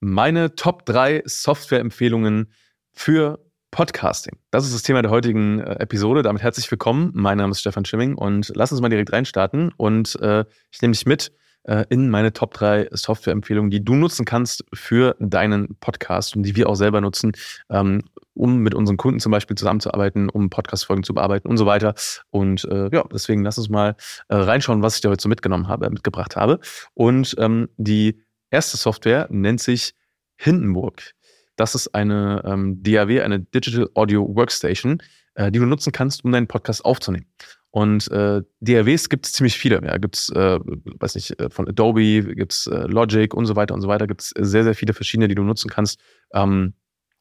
Meine 0.00 0.54
Top 0.54 0.86
3 0.86 1.22
Softwareempfehlungen 1.24 2.52
für 2.92 3.44
Podcasting. 3.72 4.38
Das 4.52 4.64
ist 4.64 4.72
das 4.72 4.84
Thema 4.84 5.02
der 5.02 5.10
heutigen 5.10 5.58
äh, 5.58 5.80
Episode. 5.80 6.22
Damit 6.22 6.40
herzlich 6.40 6.70
willkommen. 6.70 7.10
Mein 7.14 7.38
Name 7.38 7.50
ist 7.50 7.60
Stefan 7.60 7.84
Schimming 7.84 8.14
und 8.14 8.52
lass 8.54 8.70
uns 8.70 8.80
mal 8.80 8.90
direkt 8.90 9.12
reinstarten. 9.12 9.72
Und 9.76 10.14
äh, 10.20 10.44
ich 10.70 10.80
nehme 10.80 10.92
dich 10.92 11.04
mit 11.04 11.32
äh, 11.64 11.84
in 11.88 12.10
meine 12.10 12.32
Top 12.32 12.54
3 12.54 12.90
Softwareempfehlungen, 12.92 13.72
die 13.72 13.84
du 13.84 13.96
nutzen 13.96 14.24
kannst 14.24 14.64
für 14.72 15.16
deinen 15.18 15.76
Podcast 15.80 16.36
und 16.36 16.44
die 16.44 16.54
wir 16.54 16.68
auch 16.68 16.76
selber 16.76 17.00
nutzen, 17.00 17.32
ähm, 17.68 18.04
um 18.34 18.58
mit 18.58 18.76
unseren 18.76 18.98
Kunden 18.98 19.18
zum 19.18 19.32
Beispiel 19.32 19.56
zusammenzuarbeiten, 19.56 20.30
um 20.30 20.48
Podcast-Folgen 20.48 21.02
zu 21.02 21.12
bearbeiten 21.12 21.48
und 21.48 21.56
so 21.56 21.66
weiter. 21.66 21.94
Und 22.30 22.64
äh, 22.66 22.88
ja, 22.92 23.02
deswegen 23.12 23.42
lass 23.42 23.58
uns 23.58 23.68
mal 23.68 23.96
äh, 24.28 24.36
reinschauen, 24.36 24.80
was 24.80 24.94
ich 24.94 25.00
da 25.00 25.10
heute 25.10 25.22
so 25.22 25.28
mitgenommen 25.28 25.66
habe, 25.66 25.90
mitgebracht 25.90 26.36
habe. 26.36 26.60
Und 26.94 27.34
ähm, 27.40 27.68
die 27.76 28.22
erste 28.50 28.76
Software 28.76 29.26
nennt 29.30 29.60
sich 29.60 29.94
Hindenburg. 30.36 31.14
Das 31.56 31.74
ist 31.74 31.94
eine 31.94 32.42
ähm, 32.44 32.82
DAW, 32.82 33.20
eine 33.22 33.40
Digital 33.40 33.88
Audio 33.94 34.26
Workstation, 34.34 35.02
äh, 35.34 35.50
die 35.50 35.58
du 35.58 35.66
nutzen 35.66 35.92
kannst, 35.92 36.24
um 36.24 36.32
deinen 36.32 36.46
Podcast 36.46 36.84
aufzunehmen. 36.84 37.26
Und 37.70 38.10
äh, 38.10 38.42
DAWs 38.60 39.08
gibt 39.08 39.26
es 39.26 39.32
ziemlich 39.32 39.58
viele. 39.58 39.82
Ja, 39.84 39.98
gibt 39.98 40.16
es, 40.16 40.30
äh, 40.30 40.58
weiß 40.60 41.16
nicht, 41.16 41.38
äh, 41.38 41.50
von 41.50 41.68
Adobe, 41.68 42.22
gibt 42.34 42.52
es 42.52 42.66
äh, 42.66 42.86
Logic 42.86 43.34
und 43.34 43.46
so 43.46 43.56
weiter 43.56 43.74
und 43.74 43.82
so 43.82 43.88
weiter. 43.88 44.06
Gibt 44.06 44.22
es 44.22 44.32
sehr, 44.38 44.64
sehr 44.64 44.74
viele 44.74 44.94
verschiedene, 44.94 45.28
die 45.28 45.34
du 45.34 45.42
nutzen 45.42 45.68
kannst, 45.68 46.00
ähm, 46.32 46.74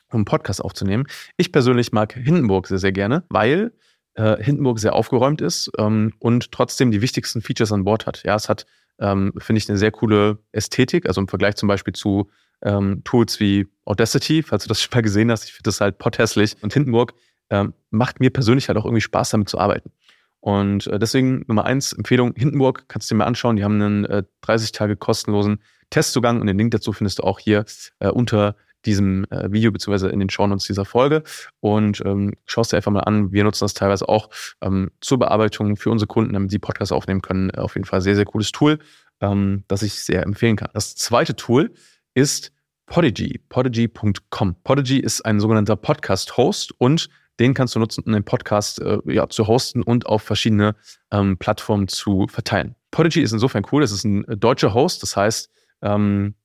um 0.10 0.18
einen 0.20 0.26
Podcast 0.26 0.64
aufzunehmen. 0.64 1.06
Ich 1.36 1.52
persönlich 1.52 1.92
mag 1.92 2.14
Hindenburg 2.14 2.68
sehr, 2.68 2.78
sehr 2.78 2.94
gerne, 2.94 3.24
weil 3.30 3.74
äh, 4.14 4.42
Hindenburg 4.42 4.80
sehr 4.80 4.94
aufgeräumt 4.94 5.42
ist 5.42 5.70
ähm, 5.78 6.14
und 6.20 6.52
trotzdem 6.52 6.92
die 6.92 7.02
wichtigsten 7.02 7.42
Features 7.42 7.72
an 7.72 7.84
Bord 7.84 8.06
hat. 8.06 8.24
Ja, 8.24 8.36
es 8.36 8.48
hat 8.48 8.66
ähm, 9.00 9.34
finde 9.38 9.58
ich 9.58 9.70
eine 9.70 9.78
sehr 9.78 9.92
coole 9.92 10.40
Ästhetik. 10.52 11.08
Also 11.08 11.22
im 11.22 11.28
Vergleich 11.28 11.56
zum 11.56 11.68
Beispiel 11.68 11.94
zu 11.94 12.30
ähm, 12.64 13.04
Tools 13.04 13.40
wie 13.40 13.68
Audacity, 13.86 14.44
falls 14.44 14.64
du 14.64 14.70
das 14.70 14.82
schon 14.82 14.92
mal 14.94 15.02
gesehen 15.02 15.32
hast, 15.32 15.46
ich 15.46 15.54
finde 15.54 15.68
das 15.68 15.82
halt 15.82 15.98
pothässlich. 15.98 16.56
Und 16.62 16.74
Hindenburg 16.74 17.14
ähm, 17.50 17.74
macht 17.90 18.20
mir 18.20 18.32
persönlich 18.32 18.68
halt 18.68 18.78
auch 18.78 18.86
irgendwie 18.86 19.02
Spaß, 19.02 19.30
damit 19.32 19.50
zu 19.50 19.60
arbeiten. 19.60 19.92
Und 20.40 20.88
äh, 20.88 21.00
deswegen 21.00 21.44
Nummer 21.48 21.66
eins, 21.66 21.94
Empfehlung, 21.94 22.34
Hindenburg, 22.36 22.86
kannst 22.88 23.10
du 23.10 23.16
dir 23.16 23.20
mal 23.20 23.26
anschauen. 23.26 23.56
Die 23.56 23.64
haben 23.64 23.82
einen 23.82 24.06
äh, 24.06 24.24
30 24.42 24.72
Tage 24.72 24.96
kostenlosen 24.96 25.62
Testzugang 25.90 26.42
und 26.42 26.48
den 26.48 26.58
Link 26.58 26.72
dazu 26.72 26.94
findest 26.94 27.20
du 27.20 27.24
auch 27.24 27.40
hier 27.40 27.66
äh, 28.00 28.10
unter 28.10 28.56
diesem 28.88 29.26
äh, 29.26 29.52
Video 29.52 29.72
beziehungsweise 29.72 30.10
in 30.10 30.20
den 30.20 30.30
Shownotes 30.30 30.66
dieser 30.66 30.86
Folge 30.86 31.24
und 31.60 32.02
ähm, 32.06 32.34
schaust 32.46 32.72
dir 32.72 32.78
einfach 32.78 32.92
mal 32.92 33.02
an. 33.02 33.32
Wir 33.32 33.44
nutzen 33.44 33.66
das 33.66 33.74
teilweise 33.74 34.10
auch 34.10 34.30
ähm, 34.62 34.90
zur 35.02 35.20
Bearbeitung 35.20 35.76
für 35.76 35.92
unsere 35.92 36.08
Kunden, 36.08 36.34
damit 36.34 36.50
sie 36.50 36.58
Podcasts 36.58 36.92
aufnehmen 36.92 37.22
können. 37.22 37.52
Auf 37.52 37.76
jeden 37.76 37.86
Fall 37.86 38.02
sehr, 38.02 38.16
sehr 38.16 38.26
cooles 38.26 38.52
Tool, 38.52 38.80
ähm, 39.22 39.64
das 39.68 39.84
ich 39.84 39.94
sehr 39.94 40.24
empfehlen 40.24 40.56
kann. 40.56 40.70
Das 40.74 40.96
zweite 40.96 41.36
Tool 41.36 41.74
ist 42.16 42.52
Podigy, 42.88 43.42
podigy.com. 43.50 44.56
Podigy 44.64 45.00
ist 45.00 45.22
ein 45.26 45.40
sogenannter 45.42 45.76
Podcast-Host 45.76 46.74
und 46.80 47.10
den 47.40 47.54
kannst 47.54 47.76
du 47.76 47.80
nutzen, 47.80 48.04
um 48.06 48.14
den 48.14 48.24
Podcast 48.24 48.82
äh, 48.82 49.00
ja, 49.06 49.28
zu 49.30 49.46
hosten 49.48 49.84
und 49.84 50.06
auf 50.06 50.24
verschiedene 50.24 50.76
ähm, 51.12 51.38
Plattformen 51.38 51.88
zu 51.88 52.28
verteilen. 52.28 52.76
Podigy 52.90 53.22
ist 53.22 53.34
insofern 53.34 53.64
cool, 53.72 53.84
es 53.84 53.92
ist 53.92 54.06
ein 54.06 54.26
deutscher 54.40 54.74
Host, 54.74 55.04
das 55.04 55.16
heißt, 55.16 55.52
ähm, 55.82 56.36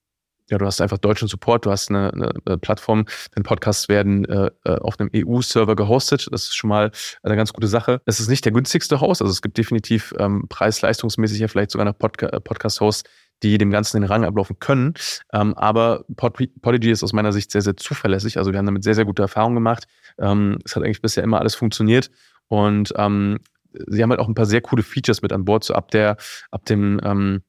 ja, 0.52 0.58
du 0.58 0.66
hast 0.66 0.82
einfach 0.82 0.98
deutschen 0.98 1.28
Support, 1.28 1.64
du 1.64 1.70
hast 1.70 1.88
eine, 1.88 2.12
eine, 2.12 2.58
Plattform, 2.58 3.06
deine 3.34 3.42
Podcasts 3.42 3.88
werden 3.88 4.26
äh, 4.26 4.50
äh 4.64 4.78
auf 4.80 5.00
einem 5.00 5.08
EU-Server 5.16 5.74
gehostet. 5.74 6.28
Das 6.30 6.44
ist 6.44 6.54
schon 6.54 6.68
mal 6.68 6.92
eine 7.22 7.36
ganz 7.36 7.54
gute 7.54 7.68
Sache. 7.68 8.02
Es 8.04 8.20
ist 8.20 8.28
nicht 8.28 8.44
der 8.44 8.52
günstigste 8.52 9.00
Host, 9.00 9.22
also 9.22 9.32
es 9.32 9.40
gibt 9.40 9.56
definitiv 9.56 10.12
ähm, 10.18 10.44
preis-leistungsmäßig 10.50 11.40
ja 11.40 11.48
vielleicht 11.48 11.70
sogar 11.70 11.86
noch 11.86 11.98
Podca 11.98 12.26
äh, 12.26 12.40
Podcast-Hosts, 12.40 13.08
die 13.42 13.56
dem 13.56 13.70
Ganzen 13.70 14.02
den 14.02 14.04
Rang 14.04 14.26
ablaufen 14.26 14.58
können. 14.58 14.92
Ähm, 15.32 15.54
aber 15.54 16.04
Pod 16.16 16.36
Podigy 16.60 16.90
ist 16.90 17.02
aus 17.02 17.14
meiner 17.14 17.32
Sicht 17.32 17.50
sehr, 17.50 17.62
sehr 17.62 17.78
zuverlässig. 17.78 18.36
Also 18.36 18.52
wir 18.52 18.58
haben 18.58 18.66
damit 18.66 18.84
sehr, 18.84 18.94
sehr 18.94 19.06
gute 19.06 19.22
Erfahrungen 19.22 19.56
gemacht. 19.56 19.86
Ähm, 20.18 20.58
es 20.66 20.76
hat 20.76 20.82
eigentlich 20.82 21.00
bisher 21.00 21.24
immer 21.24 21.40
alles 21.40 21.54
funktioniert. 21.54 22.10
Und 22.48 22.92
ähm, 22.98 23.38
sie 23.72 24.02
haben 24.02 24.10
halt 24.10 24.20
auch 24.20 24.28
ein 24.28 24.34
paar 24.34 24.44
sehr 24.44 24.60
coole 24.60 24.82
Features 24.82 25.22
mit 25.22 25.32
an 25.32 25.46
Bord, 25.46 25.64
so 25.64 25.72
ab 25.72 25.90
der, 25.90 26.18
ab 26.50 26.66
dem 26.66 27.00
ähm, 27.02 27.42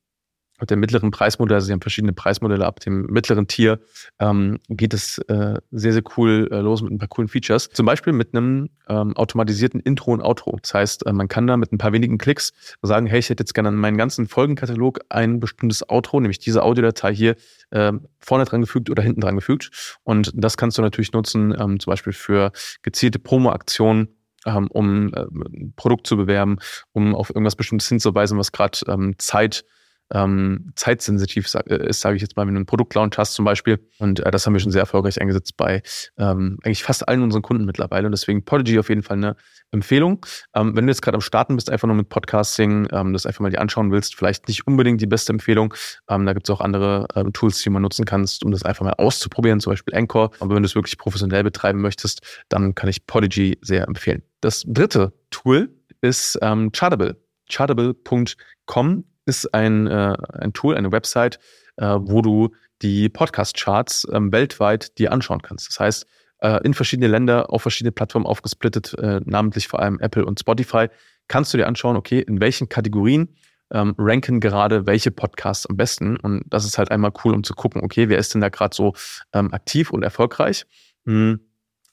mit 0.59 0.69
dem 0.69 0.79
mittleren 0.79 1.11
Preismodell, 1.11 1.55
also 1.55 1.67
sie 1.67 1.73
haben 1.73 1.81
verschiedene 1.81 2.13
Preismodelle 2.13 2.65
ab 2.65 2.79
dem 2.79 3.05
mittleren 3.07 3.47
Tier, 3.47 3.79
ähm, 4.19 4.59
geht 4.69 4.93
es 4.93 5.17
äh, 5.27 5.59
sehr, 5.71 5.93
sehr 5.93 6.03
cool 6.17 6.47
äh, 6.51 6.59
los 6.59 6.81
mit 6.81 6.91
ein 6.91 6.99
paar 6.99 7.07
coolen 7.07 7.27
Features. 7.27 7.69
Zum 7.69 7.85
Beispiel 7.85 8.13
mit 8.13 8.33
einem 8.33 8.69
ähm, 8.87 9.15
automatisierten 9.17 9.79
Intro 9.79 10.13
und 10.13 10.21
Outro. 10.21 10.57
Das 10.61 10.73
heißt, 10.73 11.05
äh, 11.05 11.13
man 11.13 11.27
kann 11.27 11.47
da 11.47 11.57
mit 11.57 11.71
ein 11.71 11.77
paar 11.77 11.91
wenigen 11.91 12.17
Klicks 12.17 12.53
sagen, 12.81 13.07
hey, 13.07 13.19
ich 13.19 13.29
hätte 13.29 13.41
jetzt 13.41 13.53
gerne 13.53 13.69
an 13.69 13.75
meinen 13.75 13.97
ganzen 13.97 14.27
Folgenkatalog 14.27 15.01
ein 15.09 15.39
bestimmtes 15.39 15.87
Outro, 15.89 16.19
nämlich 16.19 16.39
diese 16.39 16.63
Audiodatei 16.63 17.13
hier 17.13 17.35
äh, 17.71 17.91
vorne 18.19 18.45
dran 18.45 18.61
gefügt 18.61 18.89
oder 18.89 19.03
hinten 19.03 19.21
dran 19.21 19.35
gefügt. 19.35 19.97
Und 20.03 20.31
das 20.35 20.55
kannst 20.55 20.77
du 20.77 20.81
natürlich 20.81 21.13
nutzen, 21.13 21.55
ähm, 21.59 21.79
zum 21.79 21.91
Beispiel 21.91 22.13
für 22.13 22.51
gezielte 22.83 23.19
Promo-Aktionen 23.19 24.09
ähm, 24.45 24.67
um 24.67 25.13
äh, 25.13 25.21
ein 25.21 25.73
Produkt 25.75 26.07
zu 26.07 26.17
bewerben, 26.17 26.57
um 26.91 27.15
auf 27.15 27.29
irgendwas 27.29 27.55
Bestimmtes 27.55 27.87
hinzuweisen, 27.87 28.37
was 28.37 28.51
gerade 28.51 28.79
ähm, 28.87 29.15
Zeit 29.17 29.63
ähm, 30.11 30.71
zeitsensitiv 30.75 31.53
äh, 31.55 31.87
ist, 31.87 32.01
sage 32.01 32.15
ich 32.15 32.21
jetzt 32.21 32.35
mal, 32.37 32.45
wenn 32.45 32.53
du 32.53 32.59
einen 32.59 32.65
Produktlaunch 32.65 33.17
hast 33.17 33.33
zum 33.33 33.45
Beispiel. 33.45 33.79
Und 33.99 34.19
äh, 34.19 34.31
das 34.31 34.45
haben 34.45 34.53
wir 34.53 34.59
schon 34.59 34.71
sehr 34.71 34.81
erfolgreich 34.81 35.19
eingesetzt 35.19 35.57
bei 35.57 35.81
ähm, 36.17 36.57
eigentlich 36.63 36.83
fast 36.83 37.07
allen 37.07 37.21
unseren 37.21 37.41
Kunden 37.41 37.65
mittlerweile. 37.65 38.07
Und 38.07 38.11
deswegen 38.11 38.45
Podigy 38.45 38.79
auf 38.79 38.89
jeden 38.89 39.03
Fall 39.03 39.17
eine 39.17 39.35
Empfehlung. 39.71 40.25
Ähm, 40.53 40.75
wenn 40.75 40.85
du 40.85 40.91
jetzt 40.91 41.01
gerade 41.01 41.15
am 41.15 41.21
Starten 41.21 41.55
bist, 41.55 41.69
einfach 41.69 41.87
nur 41.87 41.97
mit 41.97 42.09
Podcasting, 42.09 42.87
ähm, 42.91 43.13
das 43.13 43.25
einfach 43.25 43.41
mal 43.41 43.49
dir 43.49 43.59
anschauen 43.59 43.91
willst, 43.91 44.15
vielleicht 44.15 44.47
nicht 44.47 44.67
unbedingt 44.67 45.01
die 45.01 45.07
beste 45.07 45.33
Empfehlung. 45.33 45.73
Ähm, 46.09 46.25
da 46.25 46.33
gibt 46.33 46.47
es 46.47 46.53
auch 46.53 46.61
andere 46.61 47.07
ähm, 47.15 47.33
Tools, 47.33 47.61
die 47.61 47.69
man 47.69 47.81
nutzen 47.81 48.05
kannst, 48.05 48.43
um 48.43 48.51
das 48.51 48.63
einfach 48.63 48.85
mal 48.85 48.93
auszuprobieren, 48.93 49.59
zum 49.59 49.71
Beispiel 49.71 49.95
Anchor. 49.95 50.31
Aber 50.39 50.55
wenn 50.55 50.63
du 50.63 50.67
es 50.67 50.75
wirklich 50.75 50.97
professionell 50.97 51.43
betreiben 51.43 51.81
möchtest, 51.81 52.43
dann 52.49 52.75
kann 52.75 52.89
ich 52.89 53.07
Podigy 53.07 53.57
sehr 53.61 53.87
empfehlen. 53.87 54.21
Das 54.41 54.63
dritte 54.67 55.13
Tool 55.31 55.73
ist 56.01 56.37
Chartable. 56.41 57.17
Chartable.com 57.49 59.05
ist 59.25 59.53
ein, 59.53 59.87
äh, 59.87 60.15
ein 60.33 60.53
Tool, 60.53 60.75
eine 60.75 60.91
Website, 60.91 61.39
äh, 61.77 61.97
wo 61.99 62.21
du 62.21 62.49
die 62.81 63.09
Podcast-Charts 63.09 64.07
ähm, 64.11 64.31
weltweit 64.31 64.97
dir 64.97 65.11
anschauen 65.11 65.41
kannst. 65.41 65.69
Das 65.69 65.79
heißt, 65.79 66.07
äh, 66.39 66.59
in 66.63 66.73
verschiedene 66.73 67.07
Länder, 67.07 67.51
auf 67.51 67.61
verschiedene 67.61 67.91
Plattformen 67.91 68.25
aufgesplittet, 68.25 68.93
äh, 68.95 69.21
namentlich 69.25 69.67
vor 69.67 69.79
allem 69.79 69.99
Apple 69.99 70.25
und 70.25 70.39
Spotify, 70.39 70.87
kannst 71.27 71.53
du 71.53 71.57
dir 71.57 71.67
anschauen, 71.67 71.95
okay, 71.95 72.19
in 72.19 72.41
welchen 72.41 72.67
Kategorien 72.67 73.35
ähm, 73.71 73.95
ranken 73.97 74.39
gerade 74.39 74.85
welche 74.85 75.11
Podcasts 75.11 75.65
am 75.65 75.77
besten. 75.77 76.17
Und 76.17 76.43
das 76.47 76.65
ist 76.65 76.77
halt 76.77 76.91
einmal 76.91 77.13
cool, 77.23 77.33
um 77.33 77.43
zu 77.43 77.53
gucken, 77.53 77.81
okay, 77.83 78.09
wer 78.09 78.17
ist 78.17 78.33
denn 78.33 78.41
da 78.41 78.49
gerade 78.49 78.75
so 78.75 78.93
ähm, 79.33 79.53
aktiv 79.53 79.89
und 79.89 80.03
erfolgreich. 80.03 80.65
Hm. 81.05 81.39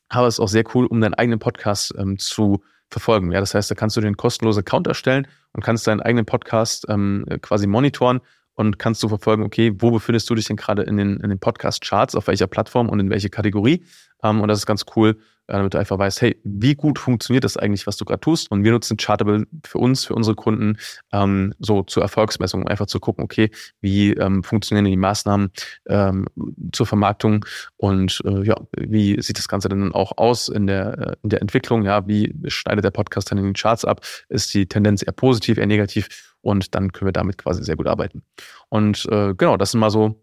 Aber 0.09 0.27
es 0.27 0.35
ist 0.35 0.41
auch 0.41 0.49
sehr 0.49 0.65
cool, 0.75 0.87
um 0.87 1.01
deinen 1.01 1.15
eigenen 1.15 1.39
Podcast 1.39 1.95
ähm, 1.97 2.19
zu 2.19 2.63
verfolgen. 2.89 3.31
Ja, 3.31 3.39
das 3.39 3.55
heißt, 3.55 3.71
da 3.71 3.77
kannst 3.77 3.97
du 3.97 4.01
den 4.01 4.17
kostenlosen 4.17 4.61
Account 4.61 4.89
erstellen 4.89 5.29
und 5.53 5.63
kannst 5.63 5.87
deinen 5.87 6.01
eigenen 6.01 6.27
Podcast 6.27 6.87
ähm, 6.89 7.25
quasi 7.43 7.67
monitoren 7.67 8.21
und 8.55 8.79
kannst 8.79 9.03
du 9.03 9.09
verfolgen, 9.09 9.43
okay, 9.43 9.73
wo 9.79 9.91
befindest 9.91 10.29
du 10.29 10.35
dich 10.35 10.47
denn 10.47 10.57
gerade 10.57 10.83
in 10.83 10.97
den, 10.97 11.19
in 11.19 11.31
den 11.31 11.39
Podcast-Charts, 11.39 12.15
auf 12.15 12.27
welcher 12.27 12.47
Plattform 12.47 12.89
und 12.89 13.01
in 13.01 13.11
welche 13.11 13.31
Kategorie. 13.31 13.85
Ähm, 14.23 14.41
und 14.41 14.49
das 14.49 14.59
ist 14.59 14.67
ganz 14.67 14.85
cool, 14.97 15.19
damit 15.57 15.75
du 15.75 15.79
einfach 15.79 15.99
weißt, 15.99 16.23
hey, 16.23 16.41
wie 16.45 16.75
gut 16.75 16.99
funktioniert 16.99 17.45
das 17.45 17.57
eigentlich, 17.57 17.87
was 17.87 17.97
du 17.97 18.05
gerade 18.05 18.21
tust? 18.21 18.51
Und 18.51 18.65
wir 18.65 18.73
nutzen 18.73 18.97
Chartable 18.97 19.47
für 19.65 19.79
uns, 19.79 20.05
für 20.05 20.15
unsere 20.15 20.37
Kunden, 20.37 20.79
ähm, 21.13 21.55
so 21.59 21.83
zur 21.83 22.03
Erfolgsmessung, 22.03 22.63
um 22.63 22.69
einfach 22.69 22.87
zu 22.87 23.01
gucken, 23.01 23.25
okay, 23.25 23.51
wie 23.81 24.13
ähm, 24.13 24.43
funktionieren 24.43 24.85
die 24.85 24.97
Maßnahmen 24.97 25.51
ähm, 25.89 26.27
zur 26.73 26.87
Vermarktung 26.87 27.45
und 27.77 28.23
äh, 28.25 28.45
ja, 28.45 28.57
wie 28.77 29.21
sieht 29.21 29.39
das 29.39 29.49
Ganze 29.49 29.69
denn 29.69 29.93
auch 29.93 30.13
aus 30.17 30.49
in 30.49 30.67
der, 30.67 30.99
äh, 30.99 31.17
in 31.23 31.31
der 31.31 31.41
Entwicklung? 31.41 31.85
Ja, 31.85 32.07
wie 32.07 32.35
schneidet 32.47 32.85
der 32.85 32.91
Podcast 32.91 33.31
dann 33.31 33.39
in 33.39 33.45
den 33.45 33.55
Charts 33.55 33.85
ab? 33.85 34.01
Ist 34.29 34.53
die 34.55 34.67
Tendenz 34.67 35.03
eher 35.03 35.13
positiv, 35.13 35.59
eher 35.59 35.67
negativ? 35.67 36.09
Und 36.43 36.75
dann 36.75 36.93
können 36.93 37.09
wir 37.09 37.13
damit 37.13 37.39
quasi 37.39 37.63
sehr 37.63 37.77
gut 37.77 37.87
arbeiten. 37.87 38.23
Und 38.69 39.07
äh, 39.11 39.35
genau, 39.35 39.57
das 39.57 39.73
sind 39.73 39.81
mal 39.81 39.91
so 39.91 40.23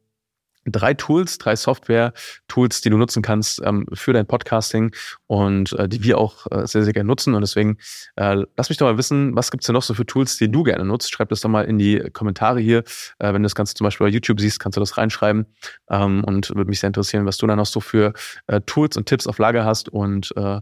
drei 0.72 0.94
Tools, 0.94 1.38
drei 1.38 1.55
Software-Tools, 1.55 2.81
die 2.81 2.89
du 2.89 2.97
nutzen 2.97 3.21
kannst 3.21 3.62
ähm, 3.63 3.86
für 3.94 4.13
dein 4.13 4.25
Podcasting 4.25 4.94
und 5.27 5.74
äh, 5.74 5.88
die 5.88 6.03
wir 6.03 6.18
auch 6.18 6.47
äh, 6.51 6.68
sehr, 6.68 6.83
sehr 6.83 6.94
gerne 6.94 7.07
nutzen. 7.07 7.33
Und 7.33 7.42
deswegen 7.42 7.77
äh, 8.15 8.44
lass 8.56 8.69
mich 8.69 8.77
doch 8.77 8.88
mal 8.88 8.97
wissen, 8.97 9.36
was 9.36 9.51
gibt's 9.51 9.68
denn 9.68 9.74
noch 9.74 9.83
so 9.83 9.94
für 9.94 10.06
Tools, 10.06 10.38
die 10.38 10.51
du 10.51 10.63
gerne 10.63 10.86
nutzt? 10.86 11.12
Schreib 11.12 11.30
das 11.30 11.42
doch 11.42 11.50
mal 11.50 11.65
in 11.65 11.77
die 11.77 12.00
Kommentare 12.12 12.59
hier. 12.59 12.80
Äh, 13.19 13.33
wenn 13.33 13.44
du 13.44 13.47
das 13.47 13.56
Ganze 13.56 13.74
zum 13.74 13.86
Beispiel 13.86 14.07
bei 14.07 14.12
YouTube 14.12 14.39
siehst, 14.39 14.59
kannst 14.59 14.77
du 14.77 14.80
das 14.80 14.97
reinschreiben. 14.97 15.45
Ähm, 15.89 16.24
und 16.24 16.50
würde 16.56 16.69
mich 16.69 16.80
sehr 16.80 16.88
interessieren, 16.88 17.25
was 17.25 17.38
du 17.38 17.47
da 17.47 17.56
noch 17.56 17.65
so 17.65 17.80
für 17.80 18.13
äh, 18.47 18.62
Tools 18.62 18.97
und 18.97 19.07
Tipps 19.07 19.27
auf 19.27 19.38
Lager 19.38 19.65
hast. 19.65 19.89
Und 19.89 20.33
äh, 20.36 20.62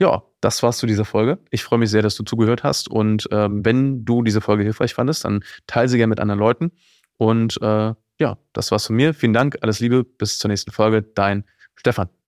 ja, 0.00 0.22
das 0.40 0.62
war's 0.62 0.78
zu 0.78 0.86
dieser 0.86 1.04
Folge. 1.04 1.38
Ich 1.50 1.64
freue 1.64 1.78
mich 1.78 1.90
sehr, 1.90 2.02
dass 2.02 2.14
du 2.14 2.22
zugehört 2.22 2.62
hast. 2.62 2.88
Und 2.88 3.28
ähm, 3.32 3.64
wenn 3.64 4.04
du 4.04 4.22
diese 4.22 4.40
Folge 4.40 4.62
hilfreich 4.62 4.94
fandest, 4.94 5.24
dann 5.24 5.42
teile 5.66 5.88
sie 5.88 5.96
gerne 5.96 6.10
mit 6.10 6.20
anderen 6.20 6.38
Leuten. 6.38 6.70
Und 7.16 7.60
äh, 7.60 7.94
ja, 8.18 8.38
das 8.52 8.70
war's 8.70 8.86
von 8.86 8.96
mir. 8.96 9.14
Vielen 9.14 9.32
Dank, 9.32 9.58
alles 9.62 9.80
Liebe, 9.80 10.04
bis 10.04 10.38
zur 10.38 10.48
nächsten 10.48 10.72
Folge. 10.72 11.02
Dein 11.02 11.44
Stefan. 11.76 12.08